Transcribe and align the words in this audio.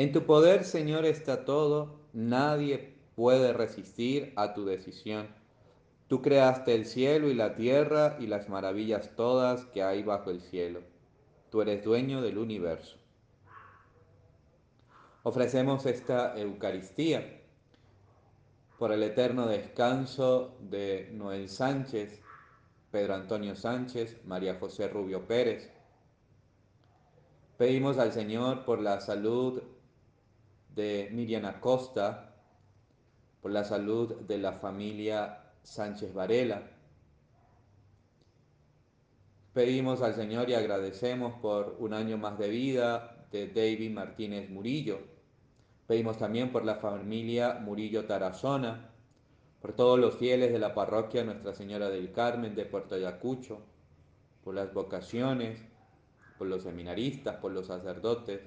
En 0.00 0.12
tu 0.12 0.24
poder, 0.24 0.64
Señor, 0.64 1.04
está 1.04 1.44
todo, 1.44 2.00
nadie 2.14 2.94
puede 3.16 3.52
resistir 3.52 4.32
a 4.34 4.54
tu 4.54 4.64
decisión. 4.64 5.28
Tú 6.08 6.22
creaste 6.22 6.74
el 6.74 6.86
cielo 6.86 7.28
y 7.28 7.34
la 7.34 7.54
tierra 7.54 8.16
y 8.18 8.26
las 8.26 8.48
maravillas 8.48 9.14
todas 9.14 9.66
que 9.66 9.82
hay 9.82 10.02
bajo 10.02 10.30
el 10.30 10.40
cielo. 10.40 10.80
Tú 11.50 11.60
eres 11.60 11.84
dueño 11.84 12.22
del 12.22 12.38
universo. 12.38 12.96
Ofrecemos 15.22 15.84
esta 15.84 16.34
Eucaristía 16.34 17.42
por 18.78 18.92
el 18.92 19.02
eterno 19.02 19.48
descanso 19.48 20.56
de 20.60 21.10
Noel 21.12 21.50
Sánchez, 21.50 22.22
Pedro 22.90 23.16
Antonio 23.16 23.54
Sánchez, 23.54 24.16
María 24.24 24.54
José 24.58 24.88
Rubio 24.88 25.26
Pérez. 25.26 25.70
Pedimos 27.58 27.98
al 27.98 28.14
Señor 28.14 28.64
por 28.64 28.80
la 28.80 29.02
salud 29.02 29.62
de 30.74 31.08
Miriam 31.12 31.44
Acosta, 31.44 32.34
por 33.40 33.50
la 33.50 33.64
salud 33.64 34.20
de 34.22 34.38
la 34.38 34.52
familia 34.52 35.52
Sánchez 35.62 36.12
Varela. 36.12 36.62
Pedimos 39.52 40.02
al 40.02 40.14
Señor 40.14 40.48
y 40.48 40.54
agradecemos 40.54 41.34
por 41.40 41.76
un 41.78 41.92
año 41.92 42.18
más 42.18 42.38
de 42.38 42.48
vida 42.48 43.26
de 43.32 43.48
David 43.48 43.90
Martínez 43.90 44.50
Murillo. 44.50 45.00
Pedimos 45.86 46.18
también 46.18 46.52
por 46.52 46.64
la 46.64 46.76
familia 46.76 47.54
Murillo 47.54 48.04
Tarazona, 48.06 48.90
por 49.60 49.72
todos 49.72 49.98
los 49.98 50.14
fieles 50.14 50.52
de 50.52 50.58
la 50.58 50.74
parroquia 50.74 51.24
Nuestra 51.24 51.54
Señora 51.54 51.90
del 51.90 52.12
Carmen 52.12 52.54
de 52.54 52.64
Puerto 52.64 52.94
Ayacucho, 52.94 53.60
por 54.44 54.54
las 54.54 54.72
vocaciones, 54.72 55.60
por 56.38 56.46
los 56.46 56.62
seminaristas, 56.62 57.36
por 57.36 57.52
los 57.52 57.66
sacerdotes, 57.66 58.40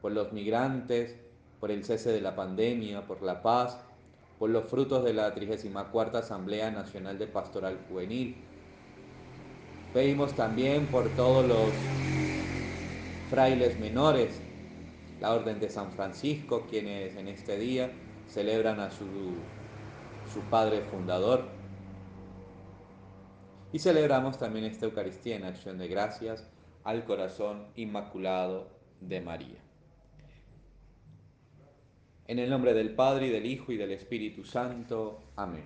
por 0.00 0.12
los 0.12 0.32
migrantes, 0.32 1.18
por 1.64 1.70
el 1.70 1.82
cese 1.82 2.12
de 2.12 2.20
la 2.20 2.36
pandemia, 2.36 3.06
por 3.06 3.22
la 3.22 3.40
paz, 3.40 3.78
por 4.38 4.50
los 4.50 4.64
frutos 4.66 5.02
de 5.02 5.14
la 5.14 5.32
34 5.32 6.18
Asamblea 6.18 6.70
Nacional 6.70 7.18
de 7.18 7.26
Pastoral 7.26 7.78
Juvenil. 7.88 8.36
Pedimos 9.94 10.34
también 10.34 10.86
por 10.88 11.08
todos 11.16 11.48
los 11.48 11.70
frailes 13.30 13.80
menores 13.80 14.38
la 15.22 15.32
Orden 15.32 15.58
de 15.58 15.70
San 15.70 15.90
Francisco, 15.92 16.66
quienes 16.68 17.16
en 17.16 17.28
este 17.28 17.56
día 17.56 17.90
celebran 18.28 18.78
a 18.78 18.90
su, 18.90 19.06
su 20.34 20.40
Padre 20.50 20.82
Fundador. 20.82 21.46
Y 23.72 23.78
celebramos 23.78 24.36
también 24.36 24.66
esta 24.66 24.84
Eucaristía 24.84 25.36
en 25.36 25.44
acción 25.44 25.78
de 25.78 25.88
gracias 25.88 26.46
al 26.82 27.06
corazón 27.06 27.68
inmaculado 27.74 28.68
de 29.00 29.22
María. 29.22 29.73
En 32.26 32.38
el 32.38 32.48
nombre 32.48 32.72
del 32.72 32.94
Padre 32.94 33.26
y 33.26 33.30
del 33.30 33.44
Hijo 33.44 33.70
y 33.70 33.76
del 33.76 33.90
Espíritu 33.90 34.44
Santo. 34.44 35.20
Amén. 35.36 35.64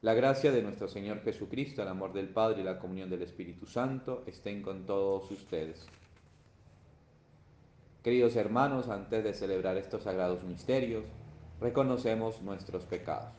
La 0.00 0.14
gracia 0.14 0.50
de 0.50 0.62
nuestro 0.62 0.88
Señor 0.88 1.20
Jesucristo, 1.22 1.82
el 1.82 1.88
amor 1.88 2.14
del 2.14 2.30
Padre 2.30 2.62
y 2.62 2.64
la 2.64 2.78
comunión 2.78 3.10
del 3.10 3.20
Espíritu 3.20 3.66
Santo 3.66 4.22
estén 4.26 4.62
con 4.62 4.86
todos 4.86 5.30
ustedes. 5.30 5.86
Queridos 8.02 8.36
hermanos, 8.36 8.88
antes 8.88 9.22
de 9.22 9.34
celebrar 9.34 9.76
estos 9.76 10.04
sagrados 10.04 10.42
misterios, 10.44 11.04
reconocemos 11.60 12.40
nuestros 12.40 12.84
pecados. 12.86 13.34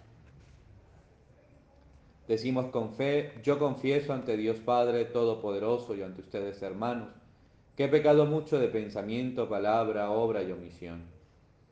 Decimos 2.27 2.67
con 2.67 2.93
fe, 2.93 3.33
yo 3.41 3.57
confieso 3.57 4.13
ante 4.13 4.37
Dios 4.37 4.57
Padre 4.57 5.05
Todopoderoso 5.05 5.95
y 5.95 6.03
ante 6.03 6.21
ustedes 6.21 6.61
hermanos, 6.61 7.09
que 7.75 7.85
he 7.85 7.87
pecado 7.87 8.27
mucho 8.27 8.59
de 8.59 8.67
pensamiento, 8.67 9.49
palabra, 9.49 10.11
obra 10.11 10.43
y 10.43 10.51
omisión, 10.51 11.14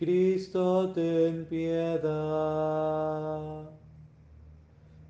Cristo, 0.00 0.92
ten 0.94 1.44
piedad. 1.44 2.00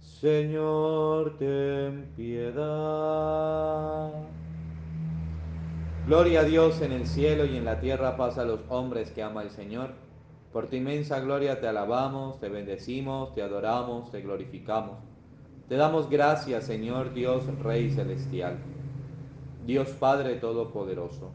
Señor, 0.00 1.38
ten 1.38 2.10
piedad. 2.16 4.10
Gloria 6.08 6.40
a 6.40 6.42
Dios 6.42 6.80
en 6.80 6.90
el 6.90 7.06
cielo 7.06 7.44
y 7.44 7.56
en 7.56 7.64
la 7.64 7.78
tierra 7.78 8.16
paz 8.16 8.36
a 8.36 8.44
los 8.44 8.62
hombres 8.68 9.12
que 9.12 9.22
ama 9.22 9.44
el 9.44 9.50
Señor. 9.50 9.92
Por 10.52 10.66
tu 10.66 10.74
inmensa 10.74 11.20
gloria 11.20 11.60
te 11.60 11.68
alabamos, 11.68 12.40
te 12.40 12.48
bendecimos, 12.48 13.32
te 13.32 13.42
adoramos, 13.42 14.10
te 14.10 14.22
glorificamos. 14.22 14.98
Te 15.68 15.76
damos 15.76 16.10
gracias, 16.10 16.64
Señor 16.64 17.14
Dios, 17.14 17.44
Rey 17.62 17.92
Celestial. 17.92 18.58
Dios 19.64 19.90
Padre 19.90 20.34
Todopoderoso. 20.34 21.30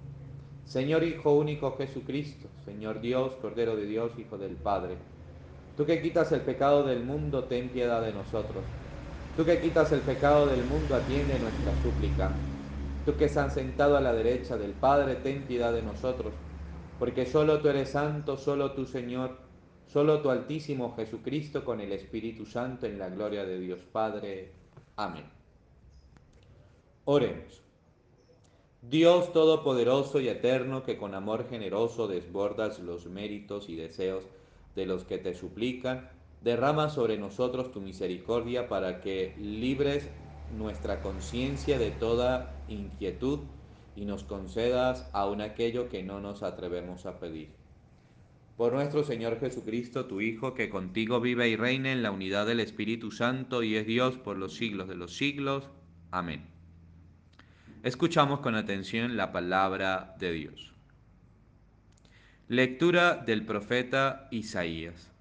Señor 0.66 1.04
Hijo 1.06 1.34
único 1.34 1.78
Jesucristo, 1.78 2.50
Señor 2.66 3.02
Dios, 3.02 3.38
Cordero 3.38 3.76
de 3.78 3.86
Dios, 3.86 4.20
Hijo 4.20 4.38
del 4.38 4.58
Padre. 4.58 5.08
Tú 5.76 5.86
que 5.86 6.02
quitas 6.02 6.32
el 6.34 6.44
pecado 6.44 6.84
del 6.84 7.04
mundo, 7.04 7.48
ten 7.48 7.72
piedad 7.72 8.02
de 8.02 8.14
nosotros. 8.14 8.66
Tú 9.36 9.46
que 9.46 9.62
quitas 9.62 9.92
el 9.94 10.04
pecado 10.04 10.48
del 10.48 10.66
mundo, 10.66 10.96
atiende 10.96 11.40
nuestra 11.40 11.76
súplica. 11.76 12.50
Tú 13.04 13.18
que 13.18 13.26
estás 13.26 13.54
sentado 13.54 13.98
a 13.98 14.02
la 14.02 14.14
derecha 14.14 14.58
del 14.58 14.78
Padre, 14.80 15.16
ten 15.18 15.48
piedad 15.48 15.74
de 15.74 15.84
nosotros 15.84 16.36
porque 16.98 17.26
solo 17.26 17.62
tú 17.62 17.70
eres 17.70 17.92
santo, 17.92 18.38
solo 18.38 18.74
tú 18.74 18.86
Señor, 18.86 19.40
solo 19.86 20.22
tu 20.22 20.30
Altísimo 20.30 20.96
Jesucristo 20.96 21.64
con 21.66 21.82
el 21.82 21.92
Espíritu 21.92 22.46
Santo 22.46 22.86
en 22.86 23.00
la 23.00 23.10
gloria 23.10 23.46
de 23.46 23.60
Dios 23.60 23.82
Padre. 23.86 24.62
Amén. 24.96 25.26
Oremos. 27.06 27.65
Dios 28.90 29.34
Todopoderoso 29.34 30.20
y 30.20 30.28
Eterno, 30.28 30.84
que 30.84 30.98
con 30.98 31.16
amor 31.16 31.48
generoso 31.50 32.08
desbordas 32.08 32.80
los 32.80 33.08
méritos 33.08 33.68
y 33.68 33.76
deseos 33.76 34.24
de 34.76 34.86
los 34.86 35.06
que 35.06 35.18
te 35.18 35.34
suplican, 35.34 36.10
derrama 36.42 36.90
sobre 36.90 37.18
nosotros 37.18 37.72
tu 37.72 37.82
misericordia 37.82 38.68
para 38.68 39.02
que 39.02 39.36
libres 39.40 40.08
nuestra 40.56 41.02
conciencia 41.02 41.80
de 41.80 41.90
toda 41.90 42.64
inquietud 42.68 43.40
y 43.96 44.06
nos 44.06 44.24
concedas 44.24 45.10
aún 45.14 45.42
aquello 45.42 45.90
que 45.90 46.04
no 46.04 46.20
nos 46.20 46.44
atrevemos 46.44 47.08
a 47.08 47.20
pedir. 47.20 47.50
Por 48.56 48.74
nuestro 48.74 49.04
Señor 49.04 49.40
Jesucristo, 49.40 50.06
tu 50.06 50.22
Hijo, 50.22 50.54
que 50.54 50.70
contigo 50.70 51.20
vive 51.20 51.50
y 51.50 51.56
reina 51.56 51.92
en 51.92 52.04
la 52.04 52.12
unidad 52.12 52.46
del 52.46 52.60
Espíritu 52.60 53.10
Santo 53.10 53.64
y 53.64 53.76
es 53.76 53.88
Dios 53.88 54.18
por 54.18 54.38
los 54.38 54.54
siglos 54.54 54.88
de 54.88 54.96
los 54.96 55.18
siglos. 55.18 55.70
Amén. 56.12 56.55
Escuchamos 57.86 58.40
con 58.40 58.56
atención 58.56 59.16
la 59.16 59.32
palabra 59.32 60.16
de 60.18 60.32
Dios. 60.32 60.74
Lectura 62.48 63.14
del 63.14 63.46
profeta 63.46 64.28
Isaías. 64.32 65.12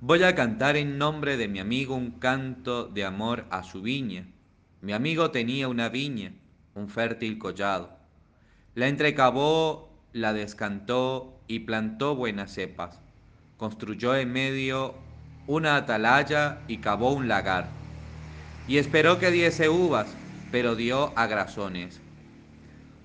Voy 0.00 0.22
a 0.22 0.34
cantar 0.34 0.78
en 0.78 0.96
nombre 0.96 1.36
de 1.36 1.48
mi 1.48 1.58
amigo 1.58 1.94
un 1.94 2.12
canto 2.12 2.86
de 2.86 3.04
amor 3.04 3.44
a 3.50 3.62
su 3.62 3.82
viña. 3.82 4.24
Mi 4.80 4.94
amigo 4.94 5.30
tenía 5.32 5.68
una 5.68 5.90
viña 5.90 6.32
un 6.74 6.88
fértil 6.88 7.36
collado. 7.36 7.98
La 8.74 8.88
entrecavó, 8.88 9.90
la 10.14 10.32
descantó 10.32 11.42
y 11.46 11.58
plantó 11.58 12.16
buenas 12.16 12.54
cepas. 12.54 13.02
Construyó 13.58 14.16
en 14.16 14.32
medio 14.32 14.94
una 15.46 15.76
atalaya 15.76 16.60
y 16.68 16.78
cavó 16.78 17.12
un 17.12 17.28
lagar. 17.28 17.68
Y 18.66 18.78
esperó 18.78 19.18
que 19.18 19.30
diese 19.30 19.68
uvas, 19.68 20.16
pero 20.50 20.76
dio 20.76 21.12
agrazones. 21.16 22.00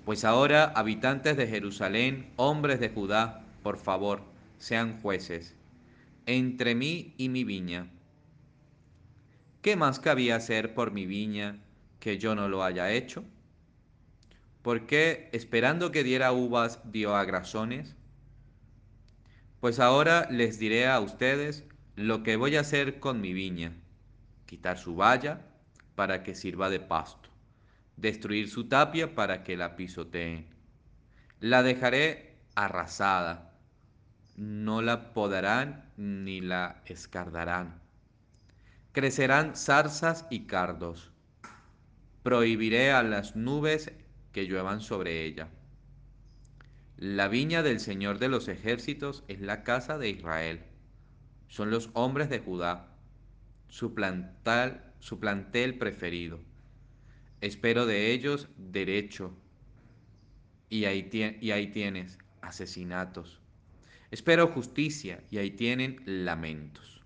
Pues 0.06 0.26
ahora, 0.26 0.66
habitantes 0.76 1.38
de 1.38 1.48
Jerusalén, 1.48 2.32
hombres 2.36 2.80
de 2.80 2.90
Judá, 2.90 3.46
por 3.64 3.78
favor, 3.78 4.22
sean 4.58 5.00
jueces, 5.02 5.56
entre 6.26 6.76
mí 6.76 7.14
y 7.18 7.30
mi 7.30 7.44
viña. 7.44 7.88
¿Qué 9.62 9.76
más 9.76 10.00
cabía 10.00 10.36
hacer 10.36 10.74
por 10.74 10.92
mi 10.92 11.06
viña 11.06 11.58
que 12.00 12.18
yo 12.18 12.36
no 12.36 12.50
lo 12.50 12.64
haya 12.64 12.92
hecho? 12.92 13.24
¿Por 14.62 14.86
qué, 14.86 15.30
esperando 15.34 15.92
que 15.92 16.04
diera 16.04 16.32
uvas, 16.32 16.80
dio 16.92 17.16
agrazones? 17.16 17.96
Pues 19.60 19.80
ahora 19.80 20.28
les 20.30 20.60
diré 20.60 20.88
a 20.88 21.00
ustedes 21.00 21.64
lo 21.96 22.24
que 22.24 22.36
voy 22.36 22.58
a 22.58 22.62
hacer 22.62 23.00
con 23.00 23.22
mi 23.22 23.34
viña. 23.34 23.74
Quitar 24.46 24.78
su 24.78 24.96
valla 24.96 25.42
para 25.96 26.24
que 26.24 26.36
sirva 26.36 26.70
de 26.70 26.80
pasto. 26.82 27.23
Destruir 27.98 28.50
su 28.50 28.68
tapia 28.68 29.16
para 29.16 29.44
que 29.44 29.58
la 29.58 29.76
pisoteen. 29.76 30.48
La 31.40 31.64
dejaré 31.64 32.38
arrasada, 32.56 33.54
no 34.36 34.82
la 34.82 35.14
podarán 35.14 35.92
ni 35.98 36.42
la 36.42 36.82
escardarán. 36.86 37.82
Crecerán 38.92 39.56
zarzas 39.56 40.26
y 40.30 40.46
cardos. 40.46 41.12
Prohibiré 42.24 42.92
a 42.92 43.04
las 43.04 43.36
nubes 43.36 43.92
que 44.32 44.48
lluevan 44.48 44.82
sobre 44.82 45.26
ella. 45.26 45.50
La 46.98 47.28
viña 47.28 47.64
del 47.64 47.80
Señor 47.80 48.20
de 48.20 48.30
los 48.30 48.48
ejércitos 48.48 49.24
es 49.28 49.42
la 49.42 49.64
casa 49.64 49.98
de 49.98 50.10
Israel. 50.10 50.64
Son 51.48 51.70
los 51.70 51.90
hombres 51.94 52.30
de 52.30 52.40
Judá, 52.40 52.96
su 53.68 53.94
plantel, 53.94 55.78
preferido. 55.78 56.40
Espero 57.44 57.86
de 57.86 58.14
ellos 58.14 58.48
derecho. 58.56 59.36
Y 60.70 60.86
ahí, 60.86 61.10
y 61.42 61.52
ahí 61.52 61.68
tienes 61.68 62.18
asesinatos. 62.42 63.42
Espero 64.12 64.48
justicia 64.48 65.22
y 65.30 65.40
ahí 65.40 65.52
tienen 65.52 66.02
lamentos. 66.06 67.02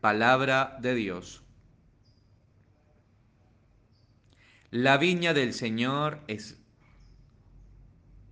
Palabra 0.00 0.76
de 0.82 0.96
Dios. 0.96 1.40
La 4.72 4.98
viña 4.98 5.34
del 5.34 5.54
Señor 5.54 6.18
es, 6.26 6.58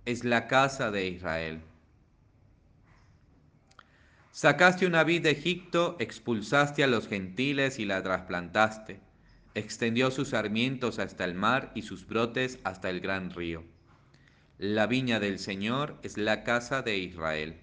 es 0.03 0.25
la 0.25 0.49
casa 0.49 0.91
de 0.91 1.07
Israel. 1.07 1.61
Sacaste 4.33 4.85
una 4.85 5.05
vid 5.05 5.23
de 5.23 5.31
Egipto, 5.31 5.95
expulsaste 5.99 6.83
a 6.83 6.87
los 6.87 7.07
gentiles 7.07 7.79
y 7.79 7.85
la 7.85 8.03
trasplantaste. 8.03 9.07
Extendió 9.59 10.09
sus 10.09 10.29
sarmientos 10.29 10.99
hasta 10.99 11.25
el 11.25 11.33
mar 11.33 11.73
y 11.75 11.81
sus 11.81 12.07
brotes 12.07 12.59
hasta 12.63 12.89
el 12.89 13.01
gran 13.01 13.29
río. 13.29 13.65
La 14.57 14.87
viña 14.87 15.19
del 15.19 15.37
Señor 15.37 15.97
es 16.01 16.17
la 16.17 16.45
casa 16.45 16.81
de 16.81 16.97
Israel. 16.97 17.57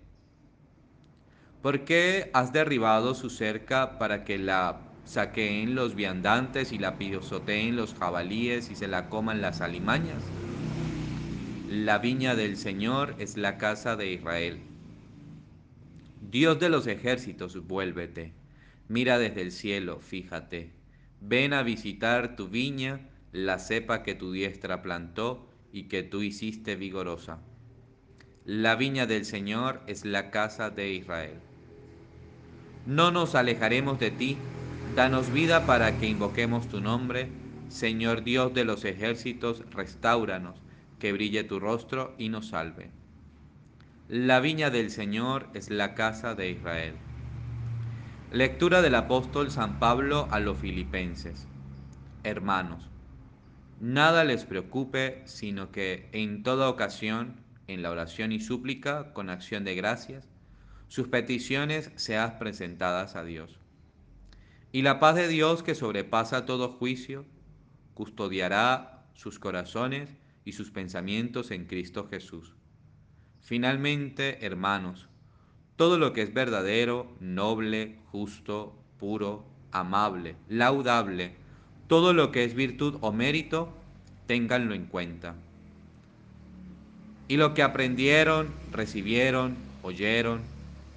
¿Por 1.63 1.87
qué 1.87 2.31
has 2.35 2.53
derribado 2.53 3.15
su 3.15 3.31
cerca 3.31 3.99
para 3.99 4.25
que 4.25 4.37
la 4.37 4.79
saqueen 5.07 5.75
los 5.75 5.95
viandantes 5.95 6.71
y 6.71 6.79
la 6.79 6.99
pisoteen 6.99 7.77
los 7.77 7.95
jabalíes 7.95 8.71
y 8.71 8.77
se 8.77 8.89
la 8.89 9.09
coman 9.09 9.41
las 9.41 9.63
alimañas? 9.63 10.23
La 11.71 11.97
viña 11.97 12.35
del 12.35 12.59
Señor 12.59 13.15
es 13.19 13.39
la 13.39 13.57
casa 13.57 13.97
de 13.97 14.13
Israel. 14.13 14.61
Dios 16.21 16.61
de 16.61 16.69
los 16.69 16.87
ejércitos, 16.89 17.67
vuélvete. 17.67 18.35
Mira 18.87 19.19
desde 19.19 19.41
el 19.41 19.51
cielo, 19.51 19.99
fíjate. 20.01 20.76
Ven 21.21 21.53
a 21.53 21.63
visitar 21.63 22.37
tu 22.37 22.49
viña, 22.49 23.09
la 23.33 23.59
cepa 23.59 24.03
que 24.03 24.15
tu 24.15 24.33
diestra 24.33 24.83
plantó 24.83 25.49
y 25.73 25.85
que 25.85 26.03
tú 26.03 26.23
hiciste 26.23 26.77
vigorosa. 26.77 27.39
La 28.45 28.77
viña 28.77 29.07
del 29.07 29.25
Señor 29.25 29.83
es 29.87 30.05
la 30.05 30.31
casa 30.31 30.71
de 30.71 30.93
Israel. 30.93 31.41
No 32.87 33.11
nos 33.11 33.35
alejaremos 33.35 33.99
de 33.99 34.13
ti, 34.13 34.37
danos 34.95 35.33
vida 35.33 35.67
para 35.67 35.99
que 35.99 36.07
invoquemos 36.07 36.69
tu 36.69 36.81
nombre. 36.81 37.29
Señor 37.69 38.23
Dios 38.23 38.55
de 38.55 38.65
los 38.65 38.85
ejércitos, 38.85 39.65
restauranos, 39.73 40.63
que 41.01 41.13
brille 41.13 41.43
tu 41.43 41.59
rostro 41.59 42.15
y 42.19 42.29
nos 42.29 42.49
salve. 42.49 42.91
La 44.09 44.39
viña 44.39 44.71
del 44.71 44.91
Señor 44.91 45.49
es 45.53 45.69
la 45.69 45.95
casa 45.95 46.37
de 46.37 46.51
Israel. 46.51 46.95
Lectura 48.33 48.83
del 48.83 48.97
apóstol 48.97 49.53
San 49.53 49.79
Pablo 49.79 50.27
a 50.33 50.41
los 50.41 50.59
filipenses. 50.59 51.47
Hermanos, 52.25 52.91
Nada 53.79 54.25
les 54.25 54.45
preocupe, 54.45 55.23
sino 55.27 55.71
que 55.71 56.09
en 56.13 56.43
toda 56.43 56.69
ocasión, 56.69 57.37
en 57.69 57.83
la 57.83 57.91
oración 57.93 58.33
y 58.33 58.41
súplica, 58.41 59.13
con 59.13 59.31
acción 59.31 59.63
de 59.65 59.77
gracias, 59.77 60.29
sus 60.89 61.07
peticiones 61.07 61.93
sean 61.95 62.39
presentadas 62.41 63.15
a 63.15 63.23
Dios. 63.23 63.61
Y 64.73 64.83
la 64.83 64.99
paz 64.99 65.15
de 65.15 65.29
Dios, 65.29 65.63
que 65.63 65.77
sobrepasa 65.77 66.47
todo 66.47 66.71
juicio, 66.71 67.27
custodiará 67.95 69.07
sus 69.15 69.39
corazones 69.39 70.17
y 70.45 70.53
sus 70.53 70.73
pensamientos 70.73 71.53
en 71.53 71.67
Cristo 71.67 72.09
Jesús. 72.09 72.57
Finalmente, 73.41 74.45
hermanos, 74.45 75.09
todo 75.77 75.99
lo 75.99 76.13
que 76.13 76.23
es 76.23 76.33
verdadero, 76.33 77.07
noble, 77.21 77.99
justo, 78.11 78.75
puro, 78.99 79.45
amable, 79.73 80.37
laudable, 80.49 81.35
todo 81.87 82.13
lo 82.13 82.33
que 82.33 82.45
es 82.45 82.55
virtud 82.55 82.97
o 83.01 83.13
mérito, 83.13 83.73
ténganlo 84.27 84.75
en 84.75 84.87
cuenta. 84.87 85.35
Y 87.29 87.37
lo 87.37 87.55
que 87.55 87.63
aprendieron, 87.63 88.49
recibieron, 88.73 89.57
oyeron, 89.83 90.41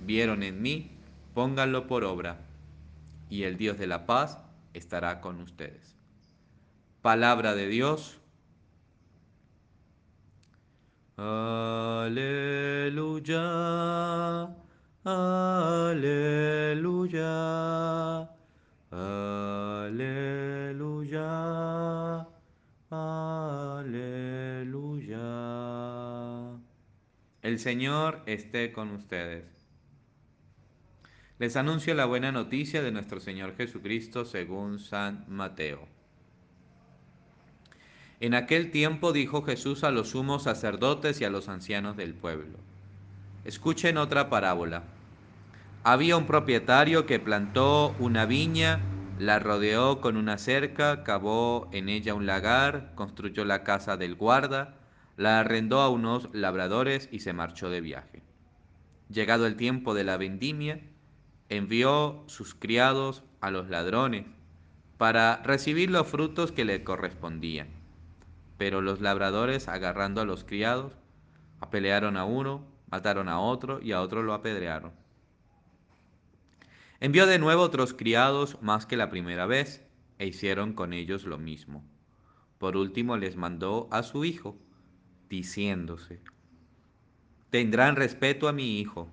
vieron 0.05 0.43
en 0.43 0.61
mí, 0.61 0.89
pónganlo 1.33 1.87
por 1.87 2.03
obra, 2.05 2.37
y 3.29 3.43
el 3.43 3.57
Dios 3.57 3.77
de 3.77 3.87
la 3.87 4.05
paz 4.05 4.39
estará 4.73 5.21
con 5.21 5.41
ustedes. 5.41 5.95
Palabra 7.01 7.55
de 7.55 7.67
Dios. 7.67 8.17
Aleluya, 11.17 12.19
aleluya. 15.89 16.99
Aleluya, 18.91 20.27
aleluya. 22.89 24.09
El 27.41 27.59
Señor 27.59 28.21
esté 28.25 28.71
con 28.71 28.91
ustedes. 28.91 29.45
Les 31.39 31.55
anuncio 31.55 31.93
la 31.93 32.05
buena 32.05 32.31
noticia 32.31 32.81
de 32.83 32.91
nuestro 32.91 33.19
Señor 33.19 33.55
Jesucristo 33.55 34.25
según 34.25 34.79
San 34.79 35.25
Mateo. 35.29 35.87
En 38.19 38.33
aquel 38.33 38.71
tiempo 38.71 39.13
dijo 39.13 39.43
Jesús 39.43 39.85
a 39.85 39.91
los 39.91 40.09
sumos 40.09 40.43
sacerdotes 40.43 41.21
y 41.21 41.25
a 41.25 41.29
los 41.29 41.47
ancianos 41.47 41.95
del 41.95 42.13
pueblo, 42.13 42.57
escuchen 43.45 43.97
otra 43.97 44.29
parábola. 44.29 44.83
Había 45.83 46.17
un 46.17 46.25
propietario 46.25 47.05
que 47.05 47.21
plantó 47.21 47.95
una 47.99 48.25
viña, 48.25 48.81
la 49.17 49.39
rodeó 49.39 50.01
con 50.01 50.17
una 50.17 50.37
cerca, 50.37 51.05
cavó 51.05 51.69
en 51.71 51.87
ella 51.87 52.13
un 52.13 52.25
lagar, 52.25 52.91
construyó 52.95 53.45
la 53.45 53.63
casa 53.63 53.95
del 53.95 54.15
guarda, 54.15 54.75
la 55.15 55.39
arrendó 55.39 55.79
a 55.79 55.89
unos 55.89 56.27
labradores 56.33 57.07
y 57.13 57.21
se 57.21 57.31
marchó 57.31 57.69
de 57.69 57.79
viaje. 57.79 58.23
Llegado 59.07 59.47
el 59.47 59.55
tiempo 59.55 59.93
de 59.93 60.03
la 60.03 60.17
vendimia, 60.17 60.81
envió 61.47 62.23
sus 62.27 62.55
criados 62.55 63.23
a 63.39 63.49
los 63.49 63.69
ladrones 63.69 64.25
para 64.97 65.41
recibir 65.43 65.89
los 65.89 66.07
frutos 66.07 66.51
que 66.51 66.65
le 66.65 66.83
correspondían. 66.83 67.69
Pero 68.57 68.81
los 68.81 68.99
labradores, 68.99 69.69
agarrando 69.69 70.19
a 70.19 70.25
los 70.25 70.43
criados, 70.43 70.91
apelearon 71.61 72.17
a 72.17 72.25
uno, 72.25 72.67
mataron 72.91 73.29
a 73.29 73.39
otro 73.39 73.79
y 73.81 73.93
a 73.93 74.01
otro 74.01 74.23
lo 74.23 74.33
apedrearon. 74.33 74.91
Envió 77.01 77.25
de 77.25 77.39
nuevo 77.39 77.61
otros 77.61 77.93
criados 77.93 78.61
más 78.61 78.85
que 78.85 78.97
la 78.97 79.09
primera 79.09 79.45
vez, 79.45 79.85
e 80.17 80.27
hicieron 80.27 80.73
con 80.73 80.91
ellos 80.91 81.23
lo 81.23 81.37
mismo. 81.37 81.83
Por 82.57 82.75
último 82.75 83.15
les 83.15 83.37
mandó 83.37 83.87
a 83.89 84.03
su 84.03 84.25
hijo, 84.25 84.57
diciéndose, 85.29 86.19
tendrán 87.49 87.95
respeto 87.95 88.49
a 88.49 88.53
mi 88.53 88.79
hijo. 88.79 89.09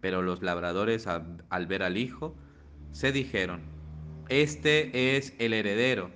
Pero 0.00 0.22
los 0.22 0.42
labradores 0.42 1.08
al, 1.08 1.66
ver 1.66 1.82
al 1.82 1.96
hijo, 1.96 2.36
se 2.92 3.10
dijeron, 3.10 3.62
este 4.28 5.16
es 5.16 5.34
el 5.40 5.54
heredero, 5.54 6.12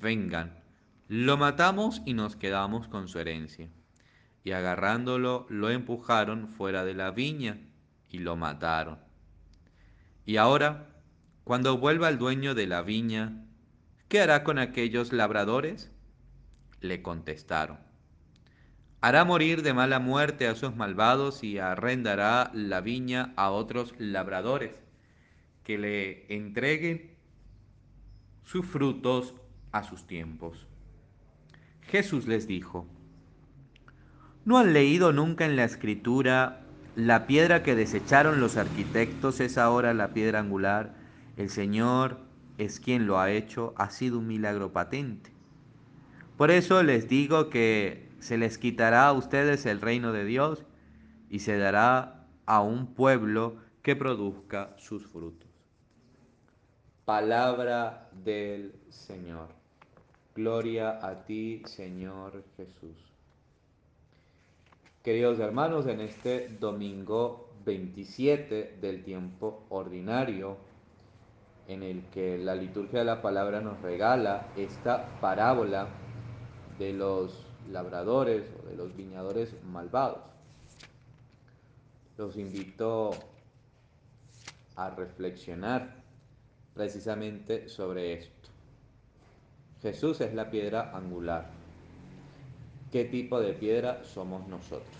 vengan, 0.00 0.62
lo 1.08 1.36
matamos 1.36 2.02
y 2.06 2.14
nos 2.14 2.36
quedamos 2.36 2.86
con 2.86 3.08
su 3.08 3.18
herencia. 3.18 3.68
Y 4.44 4.52
agarrándolo, 4.52 5.46
lo 5.48 5.70
empujaron 5.70 6.48
fuera 6.48 6.84
de 6.84 6.94
la 6.94 7.10
viña 7.10 7.58
y 8.08 8.18
lo 8.18 8.36
mataron. 8.36 9.07
Y 10.28 10.36
ahora, 10.36 10.84
cuando 11.42 11.78
vuelva 11.78 12.10
el 12.10 12.18
dueño 12.18 12.54
de 12.54 12.66
la 12.66 12.82
viña, 12.82 13.46
¿qué 14.08 14.20
hará 14.20 14.44
con 14.44 14.58
aquellos 14.58 15.14
labradores? 15.14 15.90
Le 16.82 17.00
contestaron. 17.00 17.78
Hará 19.00 19.24
morir 19.24 19.62
de 19.62 19.72
mala 19.72 20.00
muerte 20.00 20.46
a 20.46 20.50
esos 20.50 20.76
malvados 20.76 21.42
y 21.42 21.58
arrendará 21.58 22.50
la 22.52 22.82
viña 22.82 23.32
a 23.36 23.48
otros 23.48 23.94
labradores 23.96 24.72
que 25.64 25.78
le 25.78 26.26
entreguen 26.28 27.16
sus 28.44 28.66
frutos 28.66 29.34
a 29.72 29.82
sus 29.82 30.06
tiempos. 30.06 30.66
Jesús 31.86 32.26
les 32.26 32.46
dijo, 32.46 32.86
¿no 34.44 34.58
han 34.58 34.74
leído 34.74 35.10
nunca 35.14 35.46
en 35.46 35.56
la 35.56 35.64
escritura 35.64 36.67
la 36.98 37.28
piedra 37.28 37.62
que 37.62 37.76
desecharon 37.76 38.40
los 38.40 38.56
arquitectos 38.56 39.38
es 39.38 39.56
ahora 39.56 39.94
la 39.94 40.08
piedra 40.08 40.40
angular. 40.40 40.96
El 41.36 41.48
Señor 41.48 42.18
es 42.58 42.80
quien 42.80 43.06
lo 43.06 43.20
ha 43.20 43.30
hecho. 43.30 43.72
Ha 43.76 43.90
sido 43.90 44.18
un 44.18 44.26
milagro 44.26 44.72
patente. 44.72 45.30
Por 46.36 46.50
eso 46.50 46.82
les 46.82 47.08
digo 47.08 47.50
que 47.50 48.08
se 48.18 48.36
les 48.36 48.58
quitará 48.58 49.06
a 49.06 49.12
ustedes 49.12 49.64
el 49.64 49.80
reino 49.80 50.12
de 50.12 50.24
Dios 50.24 50.64
y 51.30 51.38
se 51.38 51.56
dará 51.56 52.26
a 52.46 52.62
un 52.62 52.88
pueblo 52.88 53.58
que 53.82 53.94
produzca 53.94 54.74
sus 54.76 55.06
frutos. 55.06 55.48
Palabra 57.04 58.10
del 58.24 58.74
Señor. 58.88 59.50
Gloria 60.34 60.98
a 61.00 61.24
ti, 61.24 61.62
Señor 61.64 62.42
Jesús. 62.56 63.07
Queridos 65.08 65.38
hermanos, 65.38 65.86
en 65.86 66.02
este 66.02 66.50
domingo 66.60 67.48
27 67.64 68.76
del 68.78 69.02
tiempo 69.02 69.64
ordinario, 69.70 70.58
en 71.66 71.82
el 71.82 72.10
que 72.10 72.36
la 72.36 72.54
liturgia 72.54 72.98
de 72.98 73.06
la 73.06 73.22
palabra 73.22 73.62
nos 73.62 73.80
regala 73.80 74.48
esta 74.54 75.18
parábola 75.18 75.88
de 76.78 76.92
los 76.92 77.46
labradores 77.70 78.52
o 78.62 78.68
de 78.68 78.76
los 78.76 78.94
viñadores 78.94 79.56
malvados. 79.64 80.20
Los 82.18 82.36
invito 82.36 83.12
a 84.76 84.90
reflexionar 84.90 86.02
precisamente 86.74 87.70
sobre 87.70 88.12
esto. 88.12 88.50
Jesús 89.80 90.20
es 90.20 90.34
la 90.34 90.50
piedra 90.50 90.94
angular. 90.94 91.57
¿Qué 92.90 93.04
tipo 93.04 93.38
de 93.38 93.52
piedra 93.52 94.02
somos 94.02 94.48
nosotros? 94.48 94.96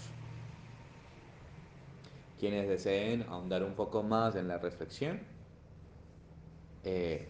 Quienes 2.38 2.68
deseen 2.68 3.22
ahondar 3.22 3.64
un 3.64 3.74
poco 3.74 4.02
más 4.02 4.36
en 4.36 4.46
la 4.46 4.58
reflexión, 4.58 5.20
eh, 6.84 7.26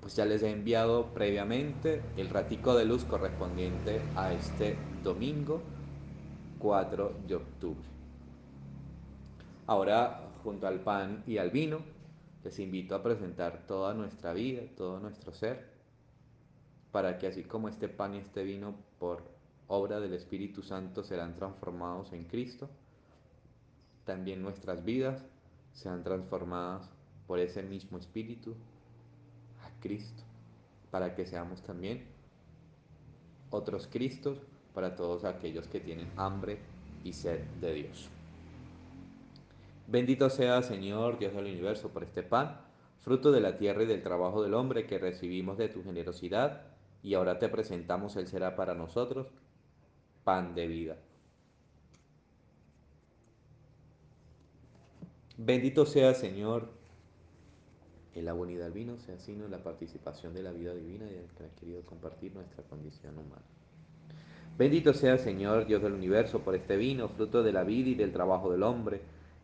pues 0.00 0.14
ya 0.14 0.24
les 0.24 0.42
he 0.42 0.50
enviado 0.50 1.12
previamente 1.12 2.00
el 2.16 2.30
ratico 2.30 2.76
de 2.76 2.84
luz 2.84 3.04
correspondiente 3.04 4.00
a 4.14 4.32
este 4.32 4.76
domingo 5.02 5.62
4 6.58 7.12
de 7.26 7.34
octubre. 7.34 7.88
Ahora, 9.66 10.30
junto 10.44 10.66
al 10.68 10.80
pan 10.80 11.24
y 11.26 11.38
al 11.38 11.50
vino, 11.50 11.80
les 12.44 12.58
invito 12.60 12.94
a 12.94 13.02
presentar 13.02 13.66
toda 13.66 13.94
nuestra 13.94 14.32
vida, 14.32 14.62
todo 14.76 15.00
nuestro 15.00 15.32
ser, 15.32 15.77
para 16.92 17.18
que 17.18 17.26
así 17.26 17.44
como 17.44 17.68
este 17.68 17.88
pan 17.88 18.14
y 18.14 18.18
este 18.18 18.44
vino 18.44 18.74
por 18.98 19.22
obra 19.66 20.00
del 20.00 20.14
Espíritu 20.14 20.62
Santo 20.62 21.04
serán 21.04 21.34
transformados 21.34 22.12
en 22.12 22.24
Cristo, 22.24 22.68
también 24.04 24.42
nuestras 24.42 24.84
vidas 24.84 25.24
sean 25.72 26.02
transformadas 26.02 26.88
por 27.26 27.38
ese 27.38 27.62
mismo 27.62 27.98
Espíritu 27.98 28.54
a 29.62 29.80
Cristo, 29.80 30.22
para 30.90 31.14
que 31.14 31.26
seamos 31.26 31.62
también 31.62 32.06
otros 33.50 33.86
Cristos 33.86 34.38
para 34.74 34.96
todos 34.96 35.24
aquellos 35.24 35.66
que 35.66 35.80
tienen 35.80 36.10
hambre 36.16 36.58
y 37.04 37.12
sed 37.12 37.40
de 37.60 37.74
Dios. 37.74 38.08
Bendito 39.86 40.28
sea, 40.30 40.62
Señor, 40.62 41.18
Dios 41.18 41.34
del 41.34 41.46
universo, 41.46 41.88
por 41.88 42.04
este 42.04 42.22
pan, 42.22 42.60
fruto 43.00 43.32
de 43.32 43.40
la 43.40 43.56
tierra 43.56 43.84
y 43.84 43.86
del 43.86 44.02
trabajo 44.02 44.42
del 44.42 44.54
hombre 44.54 44.86
que 44.86 44.98
recibimos 44.98 45.56
de 45.56 45.68
tu 45.68 45.82
generosidad, 45.82 46.62
y 47.02 47.14
ahora 47.14 47.38
te 47.38 47.48
presentamos, 47.48 48.16
Él 48.16 48.26
será 48.26 48.56
para 48.56 48.74
nosotros 48.74 49.28
pan 50.24 50.54
de 50.54 50.66
vida. 50.66 50.96
Bendito 55.36 55.86
sea, 55.86 56.14
Señor, 56.14 56.68
el 58.14 58.24
la 58.24 58.34
unidad 58.34 58.64
del 58.64 58.72
vino 58.72 58.98
sea 58.98 59.18
sino 59.18 59.46
la 59.46 59.62
participación 59.62 60.34
de 60.34 60.42
la 60.42 60.50
vida 60.50 60.74
divina 60.74 61.06
y 61.08 61.14
el 61.14 61.26
que 61.36 61.44
ha 61.44 61.60
querido 61.60 61.82
compartir 61.82 62.34
nuestra 62.34 62.64
condición 62.64 63.16
humana. 63.16 63.42
Bendito 64.58 64.92
sea, 64.92 65.18
Señor, 65.18 65.66
Dios 65.66 65.80
del 65.80 65.92
universo, 65.92 66.40
por 66.40 66.56
este 66.56 66.76
vino, 66.76 67.08
fruto 67.08 67.44
de 67.44 67.52
la 67.52 67.62
vida 67.62 67.90
y 67.90 67.94
del 67.94 68.12
trabajo 68.12 68.50
del 68.50 68.64
hombre, 68.64 69.00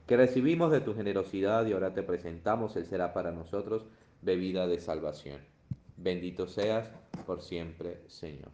que 0.09 0.17
recibimos 0.17 0.73
de 0.73 0.81
tu 0.81 0.95
generosidad 0.95 1.65
y 1.67 1.73
ahora 1.73 1.95
te 1.95 2.03
presentamos, 2.03 2.75
Él 2.75 2.87
será 2.87 3.15
para 3.15 3.31
nosotros 3.31 3.85
bebida 4.23 4.67
de 4.67 4.81
salvación. 4.81 5.54
Bendito 5.97 6.47
seas 6.47 6.91
por 7.27 7.43
siempre, 7.43 8.03
Señor. 8.09 8.51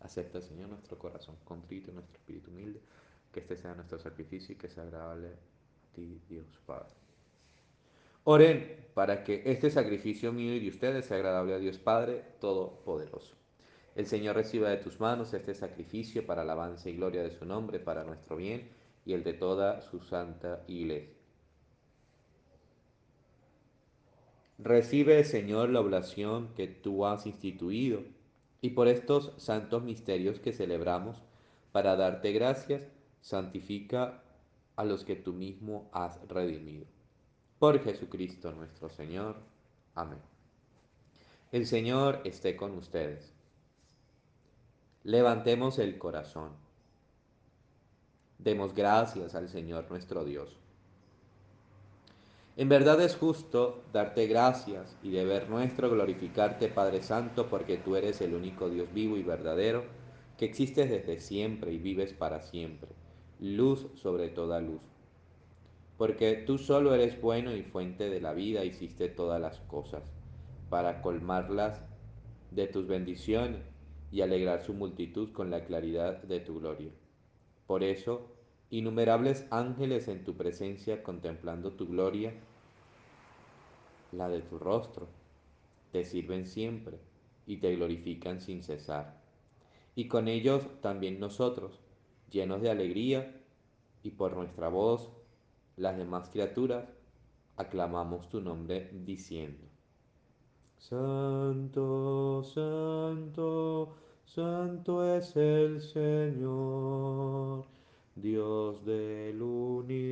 Acepta, 0.00 0.40
Señor, 0.40 0.68
nuestro 0.68 0.98
corazón 0.98 1.36
contrito, 1.44 1.92
nuestro 1.92 2.16
espíritu 2.16 2.50
humilde, 2.50 2.80
que 3.32 3.40
este 3.40 3.56
sea 3.56 3.74
nuestro 3.74 3.98
sacrificio 3.98 4.54
y 4.54 4.58
que 4.58 4.68
sea 4.68 4.84
agradable 4.84 5.28
a 5.28 5.94
ti, 5.94 6.20
Dios 6.28 6.46
Padre. 6.64 6.94
Oren 8.24 8.88
para 8.94 9.24
que 9.24 9.42
este 9.46 9.70
sacrificio 9.70 10.32
mío 10.32 10.54
y 10.54 10.60
de 10.60 10.68
ustedes 10.68 11.06
sea 11.06 11.16
agradable 11.16 11.54
a 11.54 11.58
Dios 11.58 11.78
Padre 11.78 12.24
Todopoderoso. 12.40 13.36
El 13.94 14.06
Señor 14.06 14.36
reciba 14.36 14.68
de 14.68 14.76
tus 14.76 15.00
manos 15.00 15.32
este 15.32 15.54
sacrificio 15.54 16.26
para 16.26 16.42
alabanza 16.42 16.90
y 16.90 16.96
gloria 16.96 17.22
de 17.22 17.30
su 17.30 17.46
nombre, 17.46 17.78
para 17.78 18.04
nuestro 18.04 18.36
bien 18.36 18.68
y 19.04 19.14
el 19.14 19.24
de 19.24 19.32
toda 19.32 19.80
su 19.80 20.00
santa 20.00 20.64
iglesia. 20.66 21.15
Recibe, 24.58 25.22
Señor, 25.24 25.70
la 25.70 25.80
oblación 25.80 26.54
que 26.54 26.66
tú 26.66 27.06
has 27.06 27.26
instituido 27.26 28.02
y 28.60 28.70
por 28.70 28.88
estos 28.88 29.32
santos 29.36 29.82
misterios 29.82 30.40
que 30.40 30.52
celebramos, 30.52 31.22
para 31.72 31.96
darte 31.96 32.32
gracias, 32.32 32.82
santifica 33.20 34.22
a 34.76 34.84
los 34.84 35.04
que 35.04 35.16
tú 35.16 35.32
mismo 35.34 35.90
has 35.92 36.18
redimido 36.28 36.86
por 37.58 37.82
Jesucristo 37.82 38.52
nuestro 38.52 38.88
Señor. 38.88 39.36
Amén. 39.94 40.18
El 41.52 41.66
Señor 41.66 42.20
esté 42.24 42.56
con 42.56 42.72
ustedes. 42.72 43.32
Levantemos 45.04 45.78
el 45.78 45.98
corazón. 45.98 46.52
Demos 48.38 48.74
gracias 48.74 49.34
al 49.34 49.48
Señor 49.48 49.86
nuestro 49.88 50.24
Dios. 50.24 50.58
En 52.56 52.68
verdad 52.68 53.00
es 53.00 53.16
justo 53.16 53.84
darte 53.92 54.26
gracias 54.26 54.96
y 55.02 55.10
deber 55.10 55.48
nuestro 55.48 55.90
glorificarte, 55.90 56.68
Padre 56.68 57.02
Santo, 57.02 57.48
porque 57.48 57.76
tú 57.76 57.96
eres 57.96 58.20
el 58.20 58.34
único 58.34 58.70
Dios 58.70 58.92
vivo 58.92 59.16
y 59.16 59.22
verdadero, 59.22 59.84
que 60.38 60.46
existes 60.46 60.90
desde 60.90 61.20
siempre 61.20 61.72
y 61.72 61.78
vives 61.78 62.12
para 62.12 62.42
siempre, 62.42 62.90
luz 63.38 63.86
sobre 63.94 64.28
toda 64.28 64.60
luz 64.60 64.80
porque 65.96 66.34
tú 66.46 66.58
solo 66.58 66.94
eres 66.94 67.20
bueno 67.20 67.54
y 67.54 67.62
fuente 67.62 68.10
de 68.10 68.20
la 68.20 68.34
vida, 68.34 68.64
hiciste 68.64 69.08
todas 69.08 69.40
las 69.40 69.60
cosas, 69.60 70.02
para 70.68 71.00
colmarlas 71.00 71.82
de 72.50 72.66
tus 72.66 72.86
bendiciones 72.86 73.62
y 74.10 74.20
alegrar 74.20 74.62
su 74.62 74.74
multitud 74.74 75.32
con 75.32 75.50
la 75.50 75.64
claridad 75.64 76.22
de 76.22 76.40
tu 76.40 76.60
gloria. 76.60 76.90
Por 77.66 77.82
eso, 77.82 78.35
innumerables 78.70 79.46
ángeles 79.50 80.08
en 80.08 80.24
tu 80.24 80.36
presencia 80.36 81.02
contemplando 81.02 81.72
tu 81.72 81.86
gloria, 81.86 82.34
la 84.12 84.28
de 84.28 84.40
tu 84.40 84.58
rostro, 84.58 85.08
te 85.92 86.04
sirven 86.04 86.46
siempre 86.46 86.98
y 87.46 87.58
te 87.58 87.74
glorifican 87.76 88.40
sin 88.40 88.62
cesar. 88.62 89.20
Y 89.94 90.08
con 90.08 90.28
ellos 90.28 90.62
también 90.80 91.20
nosotros, 91.20 91.80
llenos 92.30 92.60
de 92.60 92.70
alegría 92.70 93.40
y 94.02 94.10
por 94.10 94.36
nuestra 94.36 94.68
voz 94.68 95.10
las 95.76 95.96
demás 95.96 96.28
criaturas 96.30 96.88
aclamamos 97.56 98.28
tu 98.28 98.40
nombre 98.40 98.90
diciendo, 98.92 99.64
Santo, 100.78 102.42
Santo, 102.44 103.96
Santo 104.24 105.16
es 105.16 105.34
el 105.36 105.80
Señor, 105.80 107.64
Dios 108.16 108.84
del 108.84 109.40
universo. 109.42 110.10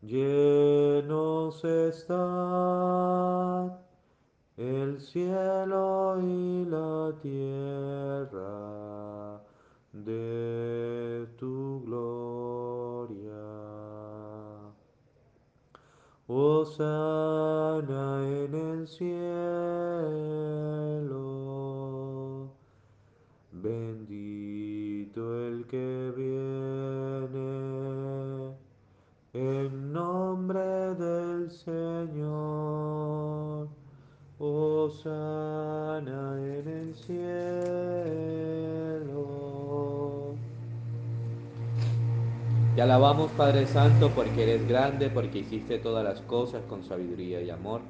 Llenos 0.00 1.62
están 1.64 2.20
el 4.56 5.00
cielo 5.00 6.18
y 6.22 6.64
la 6.66 7.12
tierra 7.20 8.40
de 9.92 11.26
tu 11.36 11.82
gloria. 11.84 13.34
Osana 16.28 18.22
en 18.24 18.54
el 18.54 18.86
cielo, 18.86 19.10
Señor. 31.70 33.68
Osana 34.38 36.36
en 36.38 36.68
el 36.68 36.94
cielo. 36.94 37.20
Te 42.74 42.82
alabamos 42.82 43.30
Padre 43.32 43.66
Santo 43.66 44.10
porque 44.14 44.42
eres 44.44 44.66
grande, 44.66 45.10
porque 45.10 45.40
hiciste 45.40 45.78
todas 45.78 46.04
las 46.04 46.20
cosas 46.22 46.64
con 46.64 46.84
sabiduría 46.84 47.42
y 47.42 47.50
amor. 47.50 47.82